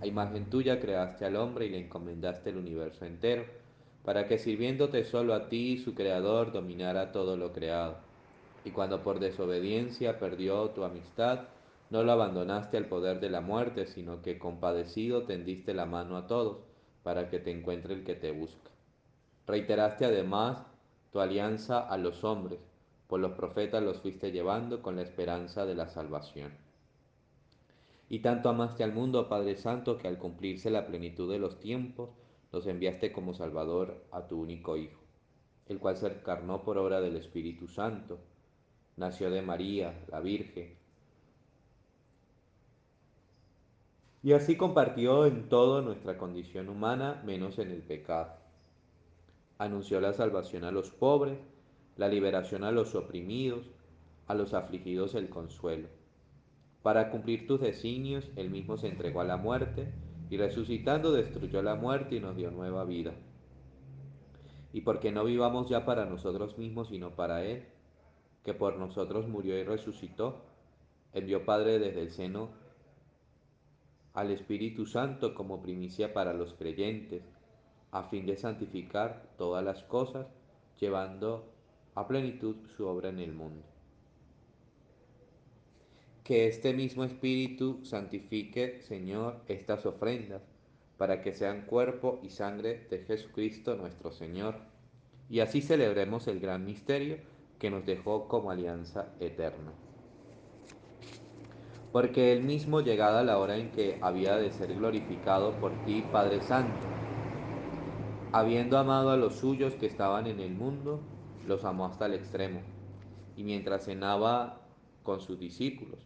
A 0.00 0.06
imagen 0.06 0.50
tuya 0.50 0.80
creaste 0.80 1.24
al 1.24 1.36
hombre 1.36 1.66
y 1.66 1.70
le 1.70 1.78
encomendaste 1.78 2.50
el 2.50 2.58
universo 2.58 3.04
entero. 3.04 3.44
para 4.04 4.26
que 4.28 4.38
sirviéndote 4.38 5.04
solo 5.04 5.34
a 5.34 5.48
ti, 5.48 5.78
su 5.78 5.94
creador, 5.94 6.52
dominara 6.52 7.12
todo 7.12 7.36
lo 7.36 7.52
creado. 7.52 7.98
Y 8.64 8.70
cuando 8.72 9.02
por 9.02 9.20
desobediencia 9.20 10.18
perdió 10.18 10.70
tu 10.70 10.84
amistad, 10.84 11.48
no 11.92 12.02
lo 12.04 12.12
abandonaste 12.12 12.78
al 12.78 12.86
poder 12.86 13.20
de 13.20 13.28
la 13.28 13.42
muerte, 13.42 13.86
sino 13.86 14.22
que 14.22 14.38
compadecido 14.38 15.24
tendiste 15.24 15.74
la 15.74 15.84
mano 15.84 16.16
a 16.16 16.26
todos, 16.26 16.62
para 17.02 17.28
que 17.28 17.38
te 17.38 17.50
encuentre 17.50 17.92
el 17.92 18.02
que 18.02 18.14
te 18.14 18.30
busca. 18.30 18.70
Reiteraste 19.46 20.06
además 20.06 20.64
tu 21.12 21.20
alianza 21.20 21.80
a 21.80 21.98
los 21.98 22.24
hombres, 22.24 22.60
por 23.08 23.20
los 23.20 23.32
profetas 23.32 23.82
los 23.82 23.98
fuiste 23.98 24.32
llevando 24.32 24.80
con 24.80 24.96
la 24.96 25.02
esperanza 25.02 25.66
de 25.66 25.74
la 25.74 25.86
salvación. 25.86 26.52
Y 28.08 28.20
tanto 28.20 28.48
amaste 28.48 28.84
al 28.84 28.94
mundo, 28.94 29.28
Padre 29.28 29.56
Santo, 29.56 29.98
que 29.98 30.08
al 30.08 30.16
cumplirse 30.16 30.70
la 30.70 30.86
plenitud 30.86 31.30
de 31.30 31.38
los 31.38 31.60
tiempos, 31.60 32.08
los 32.52 32.66
enviaste 32.66 33.12
como 33.12 33.34
Salvador 33.34 34.02
a 34.12 34.26
tu 34.28 34.40
único 34.40 34.78
Hijo, 34.78 35.02
el 35.68 35.78
cual 35.78 35.98
se 35.98 36.06
encarnó 36.06 36.62
por 36.62 36.78
obra 36.78 37.02
del 37.02 37.16
Espíritu 37.16 37.68
Santo, 37.68 38.18
nació 38.96 39.30
de 39.30 39.42
María, 39.42 40.06
la 40.08 40.20
Virgen, 40.20 40.80
y 44.22 44.32
así 44.32 44.56
compartió 44.56 45.26
en 45.26 45.48
todo 45.48 45.82
nuestra 45.82 46.16
condición 46.16 46.68
humana, 46.68 47.20
menos 47.24 47.58
en 47.58 47.72
el 47.72 47.82
pecado. 47.82 48.34
Anunció 49.58 50.00
la 50.00 50.12
salvación 50.12 50.62
a 50.64 50.70
los 50.70 50.90
pobres, 50.90 51.38
la 51.96 52.08
liberación 52.08 52.62
a 52.62 52.70
los 52.70 52.94
oprimidos, 52.94 53.66
a 54.28 54.34
los 54.34 54.54
afligidos 54.54 55.16
el 55.16 55.28
consuelo. 55.28 55.88
Para 56.82 57.10
cumplir 57.10 57.46
tus 57.48 57.60
designios, 57.60 58.30
él 58.36 58.50
mismo 58.50 58.76
se 58.76 58.88
entregó 58.88 59.20
a 59.20 59.24
la 59.24 59.36
muerte 59.36 59.92
y 60.30 60.36
resucitando 60.36 61.12
destruyó 61.12 61.60
la 61.62 61.74
muerte 61.74 62.16
y 62.16 62.20
nos 62.20 62.36
dio 62.36 62.50
nueva 62.50 62.84
vida. 62.84 63.12
Y 64.72 64.82
porque 64.82 65.12
no 65.12 65.24
vivamos 65.24 65.68
ya 65.68 65.84
para 65.84 66.06
nosotros 66.06 66.56
mismos, 66.58 66.88
sino 66.88 67.10
para 67.10 67.44
Él, 67.44 67.64
que 68.42 68.54
por 68.54 68.78
nosotros 68.78 69.28
murió 69.28 69.58
y 69.58 69.64
resucitó, 69.64 70.42
envió 71.12 71.44
Padre 71.44 71.78
desde 71.78 72.00
el 72.00 72.10
seno 72.10 72.61
al 74.14 74.30
Espíritu 74.30 74.86
Santo 74.86 75.34
como 75.34 75.62
primicia 75.62 76.12
para 76.12 76.32
los 76.32 76.54
creyentes, 76.54 77.22
a 77.90 78.04
fin 78.04 78.26
de 78.26 78.36
santificar 78.36 79.22
todas 79.36 79.64
las 79.64 79.82
cosas, 79.84 80.26
llevando 80.80 81.44
a 81.94 82.06
plenitud 82.08 82.56
su 82.76 82.86
obra 82.86 83.10
en 83.10 83.18
el 83.18 83.32
mundo. 83.32 83.62
Que 86.24 86.46
este 86.46 86.72
mismo 86.72 87.04
Espíritu 87.04 87.80
santifique, 87.84 88.80
Señor, 88.82 89.40
estas 89.48 89.84
ofrendas, 89.86 90.42
para 90.96 91.20
que 91.20 91.32
sean 91.32 91.66
cuerpo 91.66 92.20
y 92.22 92.30
sangre 92.30 92.86
de 92.90 92.98
Jesucristo 93.00 93.74
nuestro 93.74 94.12
Señor, 94.12 94.56
y 95.28 95.40
así 95.40 95.60
celebremos 95.60 96.28
el 96.28 96.40
gran 96.40 96.64
misterio 96.64 97.18
que 97.58 97.70
nos 97.70 97.84
dejó 97.84 98.28
como 98.28 98.50
alianza 98.50 99.12
eterna. 99.18 99.72
Porque 101.92 102.32
él 102.32 102.42
mismo, 102.42 102.80
llegada 102.80 103.22
la 103.22 103.38
hora 103.38 103.58
en 103.58 103.70
que 103.70 103.98
había 104.02 104.36
de 104.36 104.50
ser 104.50 104.74
glorificado 104.74 105.60
por 105.60 105.84
ti, 105.84 106.02
Padre 106.02 106.40
Santo, 106.40 106.88
habiendo 108.32 108.78
amado 108.78 109.10
a 109.10 109.16
los 109.18 109.36
suyos 109.36 109.74
que 109.74 109.86
estaban 109.86 110.26
en 110.26 110.40
el 110.40 110.54
mundo, 110.54 111.00
los 111.42 111.64
amó 111.64 111.84
hasta 111.86 112.06
el 112.06 112.14
extremo. 112.14 112.62
Y 113.36 113.44
mientras 113.44 113.84
cenaba 113.84 114.62
con 115.02 115.20
sus 115.20 115.38
discípulos, 115.38 116.00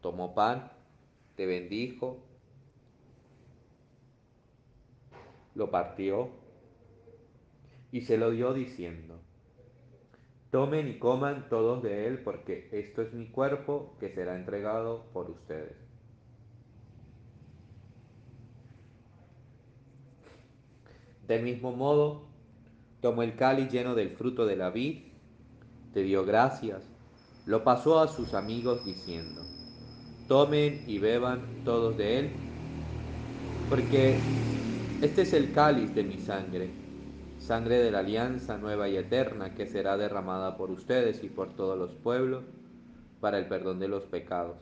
tomó 0.00 0.34
pan, 0.34 0.72
te 1.36 1.44
bendijo, 1.44 2.16
lo 5.54 5.70
partió 5.70 6.30
y 7.92 8.02
se 8.02 8.16
lo 8.16 8.30
dio 8.30 8.54
diciendo, 8.54 9.20
tomen 10.50 10.88
y 10.88 10.98
coman 10.98 11.48
todos 11.48 11.82
de 11.82 12.06
él 12.06 12.22
porque 12.22 12.68
esto 12.72 13.02
es 13.02 13.12
mi 13.12 13.28
cuerpo 13.28 13.96
que 14.00 14.10
será 14.10 14.36
entregado 14.36 15.06
por 15.12 15.30
ustedes. 15.30 15.76
Del 21.26 21.44
mismo 21.44 21.72
modo, 21.72 22.28
tomó 23.00 23.22
el 23.22 23.36
cáliz 23.36 23.70
lleno 23.70 23.94
del 23.94 24.10
fruto 24.10 24.46
de 24.46 24.56
la 24.56 24.70
vid, 24.70 25.12
te 25.92 26.02
dio 26.02 26.24
gracias, 26.24 26.90
lo 27.44 27.62
pasó 27.62 28.00
a 28.00 28.08
sus 28.08 28.34
amigos 28.34 28.84
diciendo, 28.84 29.48
tomen 30.26 30.82
y 30.86 30.98
beban 30.98 31.62
todos 31.64 31.96
de 31.96 32.18
él, 32.18 32.50
porque 33.68 34.40
este 35.00 35.22
es 35.22 35.32
el 35.32 35.52
cáliz 35.52 35.94
de 35.94 36.04
mi 36.04 36.18
sangre, 36.18 36.79
sangre 37.40 37.78
de 37.78 37.90
la 37.90 38.00
alianza 38.00 38.58
nueva 38.58 38.88
y 38.88 38.96
eterna 38.96 39.54
que 39.54 39.66
será 39.66 39.96
derramada 39.96 40.56
por 40.56 40.70
ustedes 40.70 41.24
y 41.24 41.28
por 41.28 41.56
todos 41.56 41.76
los 41.78 41.90
pueblos 41.94 42.44
para 43.20 43.38
el 43.38 43.46
perdón 43.48 43.80
de 43.80 43.88
los 43.88 44.04
pecados. 44.04 44.58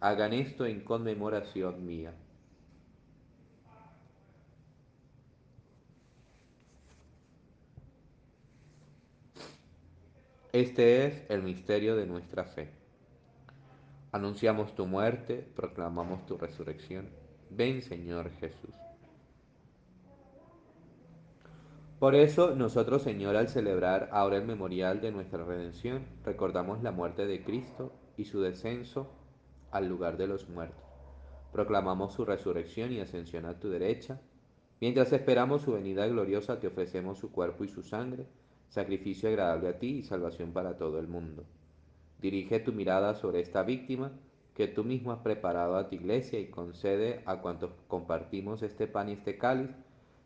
Hagan 0.00 0.32
esto 0.32 0.66
en 0.66 0.80
conmemoración 0.80 1.86
mía. 1.86 2.12
Este 10.52 11.06
es 11.06 11.30
el 11.30 11.42
misterio 11.42 11.94
de 11.94 12.06
nuestra 12.06 12.44
fe. 12.44 12.70
Anunciamos 14.10 14.74
tu 14.74 14.86
muerte, 14.86 15.46
proclamamos 15.54 16.26
tu 16.26 16.36
resurrección. 16.36 17.08
Ven 17.50 17.82
Señor 17.82 18.30
Jesús. 18.40 18.89
Por 22.00 22.14
eso 22.14 22.54
nosotros, 22.56 23.02
Señor, 23.02 23.36
al 23.36 23.50
celebrar 23.50 24.08
ahora 24.10 24.38
el 24.38 24.46
memorial 24.46 25.02
de 25.02 25.12
nuestra 25.12 25.44
redención, 25.44 26.06
recordamos 26.24 26.82
la 26.82 26.92
muerte 26.92 27.26
de 27.26 27.44
Cristo 27.44 27.92
y 28.16 28.24
su 28.24 28.40
descenso 28.40 29.12
al 29.70 29.86
lugar 29.86 30.16
de 30.16 30.26
los 30.26 30.48
muertos. 30.48 30.82
Proclamamos 31.52 32.14
su 32.14 32.24
resurrección 32.24 32.90
y 32.90 33.00
ascensión 33.00 33.44
a 33.44 33.60
tu 33.60 33.68
derecha. 33.68 34.18
Mientras 34.80 35.12
esperamos 35.12 35.60
su 35.60 35.72
venida 35.72 36.06
gloriosa, 36.06 36.58
te 36.58 36.68
ofrecemos 36.68 37.18
su 37.18 37.30
cuerpo 37.32 37.64
y 37.64 37.68
su 37.68 37.82
sangre 37.82 38.24
sacrificio 38.70 39.28
agradable 39.28 39.68
a 39.68 39.78
ti 39.78 39.98
y 39.98 40.02
salvación 40.02 40.52
para 40.52 40.78
todo 40.78 40.98
el 41.00 41.06
mundo. 41.06 41.44
Dirige 42.18 42.60
tu 42.60 42.72
mirada 42.72 43.14
sobre 43.14 43.40
esta 43.40 43.62
víctima 43.62 44.10
que 44.54 44.68
tú 44.68 44.84
mismo 44.84 45.12
has 45.12 45.18
preparado 45.18 45.76
a 45.76 45.90
tu 45.90 45.96
iglesia 45.96 46.40
y 46.40 46.48
concede 46.48 47.20
a 47.26 47.42
cuantos 47.42 47.72
compartimos 47.88 48.62
este 48.62 48.86
pan 48.86 49.10
y 49.10 49.12
este 49.12 49.36
cáliz, 49.36 49.68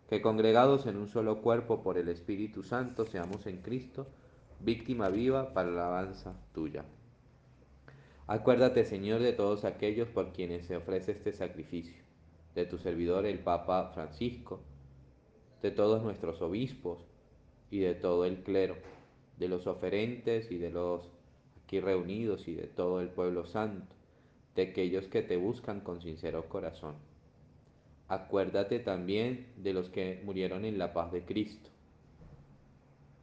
que 0.09 0.21
congregados 0.21 0.87
en 0.87 0.97
un 0.97 1.09
solo 1.09 1.43
cuerpo 1.43 1.83
por 1.83 1.99
el 1.99 2.09
Espíritu 2.09 2.63
Santo 2.63 3.07
seamos 3.07 3.47
en 3.47 3.63
Cristo, 3.63 4.07
víctima 4.61 5.09
viva 5.09 5.53
para 5.55 5.71
la 5.71 5.87
alabanza 5.87 6.35
tuya. 6.53 6.85
Acuérdate, 8.27 8.85
Señor, 8.85 9.21
de 9.21 9.33
todos 9.33 9.65
aquellos 9.65 10.09
por 10.09 10.33
quienes 10.33 10.67
se 10.67 10.77
ofrece 10.77 11.13
este 11.13 11.33
sacrificio, 11.33 12.03
de 12.55 12.65
tu 12.67 12.79
servidor 12.79 13.27
el 13.27 13.39
Papa 13.39 13.91
Francisco, 13.95 14.61
de 15.63 15.71
todos 15.71 16.03
nuestros 16.03 16.41
obispos, 16.41 17.05
y 17.75 17.81
de 17.81 17.95
todo 17.95 18.25
el 18.25 18.45
clero, 18.45 18.77
de 19.37 19.49
los 19.49 19.67
oferentes 19.67 20.49
y 20.53 20.59
de 20.59 20.71
los 20.71 21.09
aquí 21.65 21.81
reunidos 21.81 22.47
y 22.47 22.55
de 22.55 22.69
todo 22.69 23.01
el 23.01 23.09
pueblo 23.09 23.47
santo, 23.47 23.97
de 24.55 24.63
aquellos 24.63 25.09
que 25.09 25.23
te 25.23 25.37
buscan 25.37 25.81
con 25.81 26.01
sincero 26.01 26.49
corazón. 26.49 26.95
Acuérdate 28.09 28.81
también 28.81 29.47
de 29.57 29.73
los 29.73 29.89
que 29.89 30.21
murieron 30.25 30.67
en 30.67 30.79
la 30.79 30.93
paz 30.93 31.11
de 31.11 31.25
Cristo, 31.25 31.71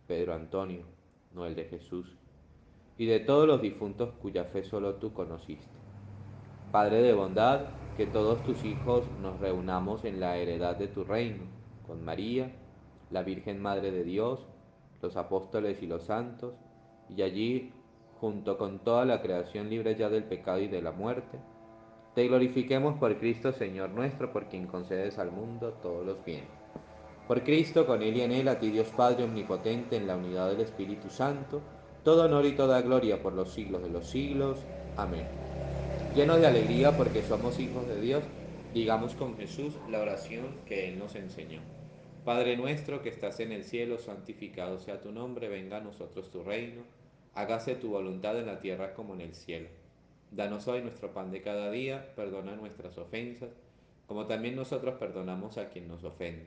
Pedro 0.08 0.34
Antonio, 0.34 0.86
Noel 1.34 1.56
de 1.56 1.66
Jesús, 1.66 2.18
y 2.98 3.06
de 3.06 3.20
todos 3.20 3.48
los 3.48 3.62
difuntos 3.62 4.12
cuya 4.22 4.46
fe 4.46 4.64
solo 4.64 4.96
tú 4.96 5.14
conociste. 5.14 5.80
Padre 6.72 7.04
de 7.04 7.14
bondad, 7.14 7.68
que 7.96 8.08
todos 8.08 8.42
tus 8.44 8.66
hijos 8.66 9.06
nos 9.22 9.40
reunamos 9.40 10.04
en 10.04 10.20
la 10.20 10.38
heredad 10.38 10.78
de 10.78 10.88
tu 10.88 11.04
reino, 11.04 11.44
con 11.86 12.04
María, 12.04 12.52
la 13.12 13.22
Virgen 13.22 13.62
Madre 13.62 13.92
de 13.92 14.04
Dios, 14.04 14.40
los 15.02 15.16
apóstoles 15.16 15.84
y 15.84 15.88
los 15.88 16.04
santos, 16.04 16.56
y 17.08 17.22
allí, 17.22 17.72
junto 18.20 18.58
con 18.58 18.80
toda 18.80 19.06
la 19.06 19.22
creación 19.22 19.70
libre 19.70 19.96
ya 19.96 20.10
del 20.10 20.24
pecado 20.24 20.60
y 20.60 20.68
de 20.68 20.82
la 20.82 20.92
muerte, 20.92 21.40
te 22.14 22.28
glorifiquemos 22.28 22.98
por 22.98 23.18
Cristo 23.18 23.54
Señor 23.54 23.92
nuestro, 23.92 24.34
por 24.34 24.48
quien 24.48 24.68
concedes 24.68 25.18
al 25.18 25.32
mundo 25.32 25.74
todos 25.82 26.06
los 26.06 26.24
bienes. 26.26 26.50
Por 27.26 27.44
Cristo, 27.44 27.86
con 27.86 28.04
Él 28.04 28.18
y 28.18 28.22
en 28.22 28.34
Él, 28.34 28.50
a 28.50 28.60
ti 28.60 28.70
Dios 28.70 28.90
Padre 28.90 29.24
Omnipotente, 29.24 29.96
en 29.96 30.08
la 30.08 30.18
unidad 30.18 30.50
del 30.50 30.60
Espíritu 30.60 31.10
Santo, 31.10 31.62
todo 32.04 32.26
honor 32.26 32.46
y 32.46 32.52
toda 32.52 32.82
gloria 32.82 33.22
por 33.22 33.32
los 33.32 33.54
siglos 33.54 33.82
de 33.84 33.90
los 33.90 34.08
siglos. 34.08 34.60
Amén. 34.98 35.26
Llenos 36.14 36.42
de 36.42 36.48
alegría 36.48 36.98
porque 36.98 37.22
somos 37.22 37.58
hijos 37.60 37.88
de 37.88 38.02
Dios, 38.02 38.24
digamos 38.74 39.16
con 39.16 39.38
Jesús 39.38 39.76
la 39.90 40.00
oración 40.02 40.58
que 40.66 40.90
Él 40.90 41.00
nos 41.00 41.16
enseñó. 41.16 41.62
Padre 42.26 42.58
nuestro 42.58 43.02
que 43.02 43.10
estás 43.10 43.40
en 43.40 43.54
el 43.54 43.64
cielo, 43.64 43.98
santificado 43.98 44.80
sea 44.80 45.02
tu 45.02 45.14
nombre, 45.14 45.48
venga 45.48 45.78
a 45.78 45.82
nosotros 45.82 46.30
tu 46.30 46.44
reino, 46.44 46.82
hágase 47.34 47.76
tu 47.76 47.92
voluntad 47.92 48.38
en 48.38 48.48
la 48.48 48.60
tierra 48.60 48.94
como 48.94 49.14
en 49.14 49.22
el 49.22 49.34
cielo. 49.34 49.70
Danos 50.32 50.66
hoy 50.70 50.82
nuestro 50.82 51.14
pan 51.14 51.30
de 51.30 51.42
cada 51.42 51.70
día, 51.72 52.14
perdona 52.16 52.56
nuestras 52.56 52.98
ofensas, 52.98 53.50
como 54.08 54.28
también 54.28 54.56
nosotros 54.56 54.96
perdonamos 54.98 55.58
a 55.58 55.68
quien 55.68 55.90
nos 55.90 56.06
ofende. 56.06 56.46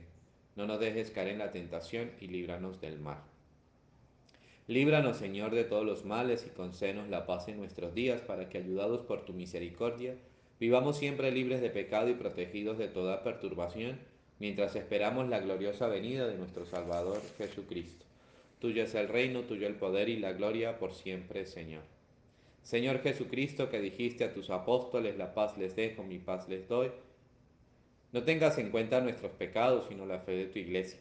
no 0.55 0.65
nos 0.65 0.79
dejes 0.79 1.11
caer 1.11 1.27
en 1.27 1.37
la 1.37 1.51
tentación 1.51 2.11
y 2.19 2.27
líbranos 2.27 2.81
del 2.81 2.97
mal. 2.97 3.19
Líbranos, 4.67 5.17
Señor, 5.17 5.53
de 5.53 5.65
todos 5.65 5.85
los 5.85 6.03
males 6.03 6.47
y 6.47 6.49
concédenos 6.49 7.09
la 7.09 7.27
paz 7.27 7.47
en 7.47 7.57
nuestros 7.57 7.93
días, 7.93 8.21
para 8.21 8.49
que, 8.49 8.57
ayudados 8.57 9.01
por 9.01 9.23
tu 9.23 9.33
misericordia, 9.33 10.15
vivamos 10.59 10.97
siempre 10.97 11.31
libres 11.31 11.61
de 11.61 11.69
pecado 11.69 12.09
y 12.09 12.15
protegidos 12.15 12.79
de 12.79 12.87
toda 12.87 13.21
perturbación, 13.21 13.99
mientras 14.39 14.75
esperamos 14.75 15.29
la 15.29 15.41
gloriosa 15.41 15.87
venida 15.87 16.25
de 16.25 16.37
nuestro 16.37 16.65
Salvador 16.65 17.21
Jesucristo. 17.37 18.05
Tuyo 18.59 18.81
es 18.81 18.95
el 18.95 19.09
reino, 19.09 19.41
tuyo 19.41 19.67
el 19.67 19.75
poder 19.75 20.09
y 20.09 20.17
la 20.17 20.33
gloria 20.33 20.79
por 20.79 20.93
siempre, 20.93 21.45
Señor. 21.45 21.94
Señor 22.65 23.03
Jesucristo, 23.03 23.69
que 23.69 23.79
dijiste 23.79 24.23
a 24.23 24.33
tus 24.33 24.49
apóstoles, 24.49 25.17
la 25.17 25.35
paz 25.35 25.55
les 25.55 25.75
dejo, 25.75 26.01
mi 26.01 26.17
paz 26.17 26.49
les 26.49 26.67
doy, 26.67 26.91
no 28.11 28.23
tengas 28.23 28.57
en 28.57 28.71
cuenta 28.71 29.01
nuestros 29.01 29.33
pecados, 29.33 29.85
sino 29.87 30.07
la 30.07 30.19
fe 30.19 30.31
de 30.31 30.45
tu 30.47 30.57
iglesia. 30.57 30.99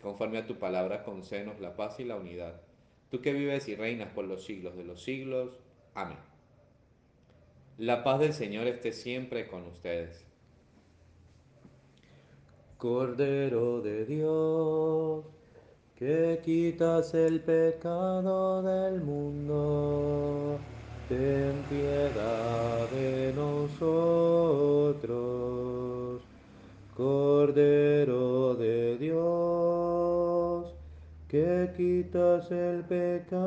Conforme 0.00 0.38
a 0.38 0.46
tu 0.46 0.58
palabra, 0.58 1.02
concédenos 1.02 1.60
la 1.60 1.76
paz 1.76 2.00
y 2.00 2.04
la 2.04 2.16
unidad. 2.16 2.62
Tú 3.10 3.20
que 3.20 3.34
vives 3.34 3.68
y 3.68 3.76
reinas 3.76 4.10
por 4.12 4.24
los 4.24 4.44
siglos 4.44 4.74
de 4.74 4.84
los 4.84 5.02
siglos. 5.02 5.58
Amén. 5.94 6.18
La 7.76 8.02
paz 8.02 8.20
del 8.20 8.32
Señor 8.32 8.66
esté 8.66 8.92
siempre 8.92 9.48
con 9.48 9.66
ustedes. 9.66 10.24
Cordero 12.78 13.82
de 13.82 14.06
Dios, 14.06 15.26
que 15.94 16.40
quitas 16.42 17.12
el 17.12 17.40
pecado 17.40 18.62
del 18.62 19.02
mundo, 19.02 20.58
ten 21.08 21.62
piedad 21.68 22.90
de 22.90 23.32
nosotros. 23.34 23.86
Cordero 26.96 28.54
de 28.54 28.96
Dios, 28.98 30.74
que 31.28 31.70
quitas 31.76 32.50
el 32.50 32.82
pecado 32.84 33.45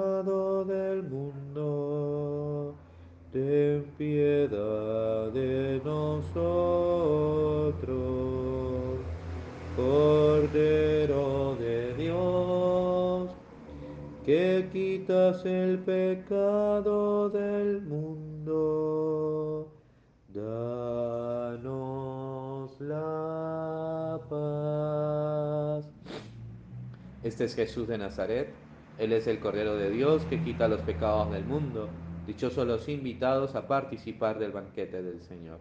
Este 27.29 27.43
es 27.43 27.53
Jesús 27.53 27.87
de 27.87 27.99
Nazaret, 27.99 28.49
Él 28.97 29.13
es 29.13 29.27
el 29.27 29.39
Cordero 29.39 29.75
de 29.75 29.91
Dios 29.91 30.25
que 30.25 30.43
quita 30.43 30.67
los 30.67 30.81
pecados 30.81 31.31
del 31.31 31.45
mundo. 31.45 31.87
Dichosos 32.25 32.65
los 32.65 32.89
invitados 32.89 33.53
a 33.53 33.67
participar 33.67 34.39
del 34.39 34.51
banquete 34.51 35.03
del 35.03 35.21
Señor. 35.21 35.59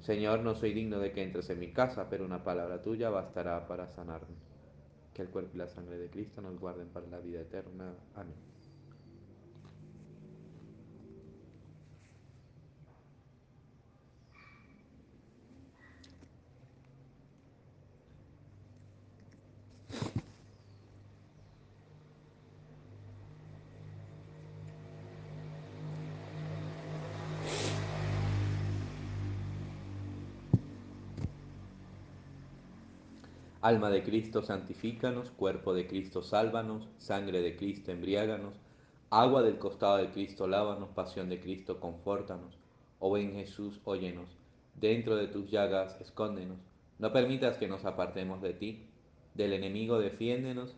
Señor, 0.00 0.40
no 0.40 0.54
soy 0.54 0.72
digno 0.72 0.98
de 1.00 1.12
que 1.12 1.22
entres 1.22 1.50
en 1.50 1.60
mi 1.60 1.70
casa, 1.70 2.08
pero 2.08 2.24
una 2.24 2.42
palabra 2.42 2.80
tuya 2.80 3.10
bastará 3.10 3.68
para 3.68 3.88
sanarme. 3.88 4.36
Que 5.12 5.20
el 5.20 5.28
cuerpo 5.28 5.50
y 5.52 5.58
la 5.58 5.68
sangre 5.68 5.98
de 5.98 6.08
Cristo 6.08 6.40
nos 6.40 6.58
guarden 6.58 6.88
para 6.88 7.06
la 7.08 7.18
vida 7.18 7.42
eterna. 7.42 7.92
Amén. 8.14 8.51
Alma 33.72 33.88
de 33.88 34.02
Cristo, 34.02 34.42
santifícanos, 34.42 35.30
cuerpo 35.30 35.72
de 35.72 35.86
Cristo, 35.86 36.22
sálvanos, 36.22 36.86
sangre 36.98 37.40
de 37.40 37.56
Cristo, 37.56 37.90
embriáganos, 37.90 38.52
agua 39.08 39.40
del 39.42 39.58
costado 39.58 39.96
de 39.96 40.10
Cristo, 40.10 40.46
lávanos, 40.46 40.90
pasión 40.90 41.30
de 41.30 41.40
Cristo, 41.40 41.80
confórtanos. 41.80 42.58
Oh 42.98 43.12
ven 43.12 43.32
Jesús, 43.32 43.80
óyenos, 43.84 44.28
dentro 44.74 45.16
de 45.16 45.26
tus 45.26 45.50
llagas, 45.50 45.98
escóndenos, 46.02 46.58
no 46.98 47.14
permitas 47.14 47.56
que 47.56 47.66
nos 47.66 47.86
apartemos 47.86 48.42
de 48.42 48.52
ti, 48.52 48.90
del 49.32 49.54
enemigo 49.54 49.98
defiéndenos, 49.98 50.76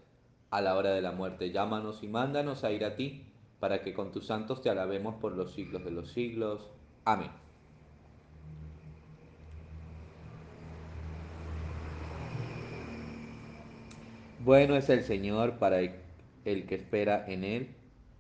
a 0.51 0.61
la 0.61 0.77
hora 0.77 0.93
de 0.93 1.03
la 1.03 1.11
muerte 1.11 1.51
llámanos 1.51 2.01
y 2.05 2.07
mándanos 2.07 2.63
a 2.63 2.71
ir 2.71 2.85
a 2.85 2.95
ti, 2.95 3.27
para 3.59 3.83
que 3.83 3.93
con 3.93 4.13
tus 4.13 4.29
santos 4.29 4.63
te 4.63 4.71
alabemos 4.71 5.17
por 5.17 5.33
los 5.33 5.53
siglos 5.53 5.85
de 5.85 5.91
los 5.91 6.13
siglos. 6.13 6.71
Amén. 7.05 7.44
Bueno 14.45 14.77
es 14.77 14.91
el 14.91 15.05
Señor 15.05 15.59
para 15.59 15.81
el 15.81 16.67
que 16.67 16.75
espera 16.75 17.25
en 17.27 17.45
Él, 17.45 17.75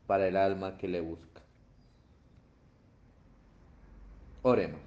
para 0.06 0.26
el 0.26 0.38
alma 0.38 0.78
que 0.78 0.88
le 0.88 1.02
busca. 1.02 1.42
Oremos. 4.40 4.80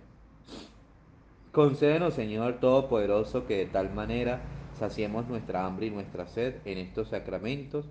Concédenos, 1.51 2.15
Señor 2.15 2.59
Todopoderoso, 2.59 3.45
que 3.45 3.57
de 3.57 3.65
tal 3.67 3.93
manera 3.93 4.41
saciemos 4.79 5.27
nuestra 5.27 5.63
hambre 5.63 5.85
y 5.85 5.91
nuestra 5.91 6.27
sed 6.27 6.55
en 6.65 6.79
estos 6.79 7.09
sacramentos, 7.09 7.85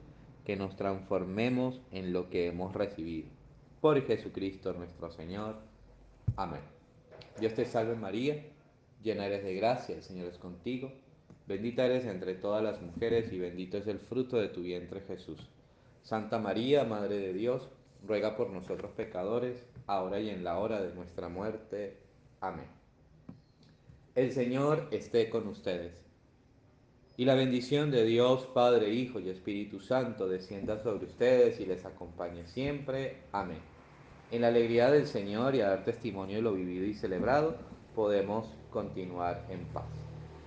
que 0.44 0.56
nos 0.56 0.74
transformemos 0.74 1.80
en 1.92 2.12
lo 2.12 2.30
que 2.30 2.48
hemos 2.48 2.74
recibido. 2.74 3.28
Por 3.80 4.04
Jesucristo 4.04 4.72
nuestro 4.72 5.12
Señor. 5.12 5.56
Amén. 6.35 6.62
Dios 7.38 7.54
te 7.54 7.64
salve 7.64 7.94
María, 7.94 8.44
llena 9.04 9.26
eres 9.26 9.44
de 9.44 9.54
gracia, 9.54 9.94
el 9.94 10.02
Señor 10.02 10.26
es 10.26 10.38
contigo. 10.38 10.90
Bendita 11.46 11.87
eres 11.87 12.04
entre 12.06 12.35
todas 12.35 12.62
las 12.62 12.82
mujeres 12.82 13.32
y 13.32 13.38
bendito 13.38 13.78
es 13.78 13.87
el 13.87 14.00
fruto 14.00 14.37
de 14.37 14.48
tu 14.48 14.62
vientre 14.62 15.02
Jesús. 15.02 15.38
Santa 16.02 16.40
María, 16.40 16.82
Madre 16.85 17.18
de 17.18 17.32
Dios, 17.32 17.68
ruega 18.04 18.37
por 18.37 18.50
nosotros 18.50 18.90
pecadores, 18.96 19.64
ahora 19.87 20.18
y 20.18 20.30
en 20.30 20.42
la 20.42 20.59
hora 20.59 20.82
de 20.82 20.92
nuestra 20.92 21.28
muerte. 21.28 21.98
Amén. 22.40 22.66
El 24.16 24.32
Señor 24.32 24.88
esté 24.90 25.30
con 25.30 25.46
ustedes. 25.46 25.92
Y 27.16 27.24
la 27.24 27.35
bendición 27.35 27.92
de 27.92 28.04
Dios, 28.04 28.46
Padre, 28.52 28.92
Hijo 28.92 29.20
y 29.20 29.28
Espíritu 29.28 29.80
Santo 29.80 30.28
descienda 30.28 30.82
sobre 30.82 31.06
ustedes 31.06 31.61
y 31.61 31.66
les 31.66 31.85
acompañe 31.85 32.46
siempre. 32.46 33.18
Amén. 33.30 33.61
En 34.32 34.42
la 34.42 34.48
alegría 34.48 34.90
del 34.90 35.06
Señor 35.06 35.54
y 35.54 35.61
a 35.61 35.68
dar 35.68 35.85
testimonio 35.85 36.37
de 36.37 36.42
lo 36.42 36.54
vivido 36.54 36.85
y 36.85 36.94
celebrado, 36.94 37.56
podemos 37.94 38.52
continuar 38.70 39.46
en 39.48 39.64
paz 39.66 40.06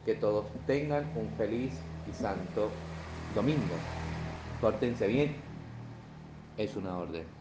que 0.09 0.15
todos 0.15 0.65
tengan 0.65 1.11
un 1.15 1.35
feliz 1.37 1.95
y 2.03 2.13
santo 2.13 2.95
domingo. 3.27 3.75
Pórtense 4.59 5.05
bien. 5.05 5.53
Es 6.57 6.75
una 6.75 6.97
orden. 6.97 7.38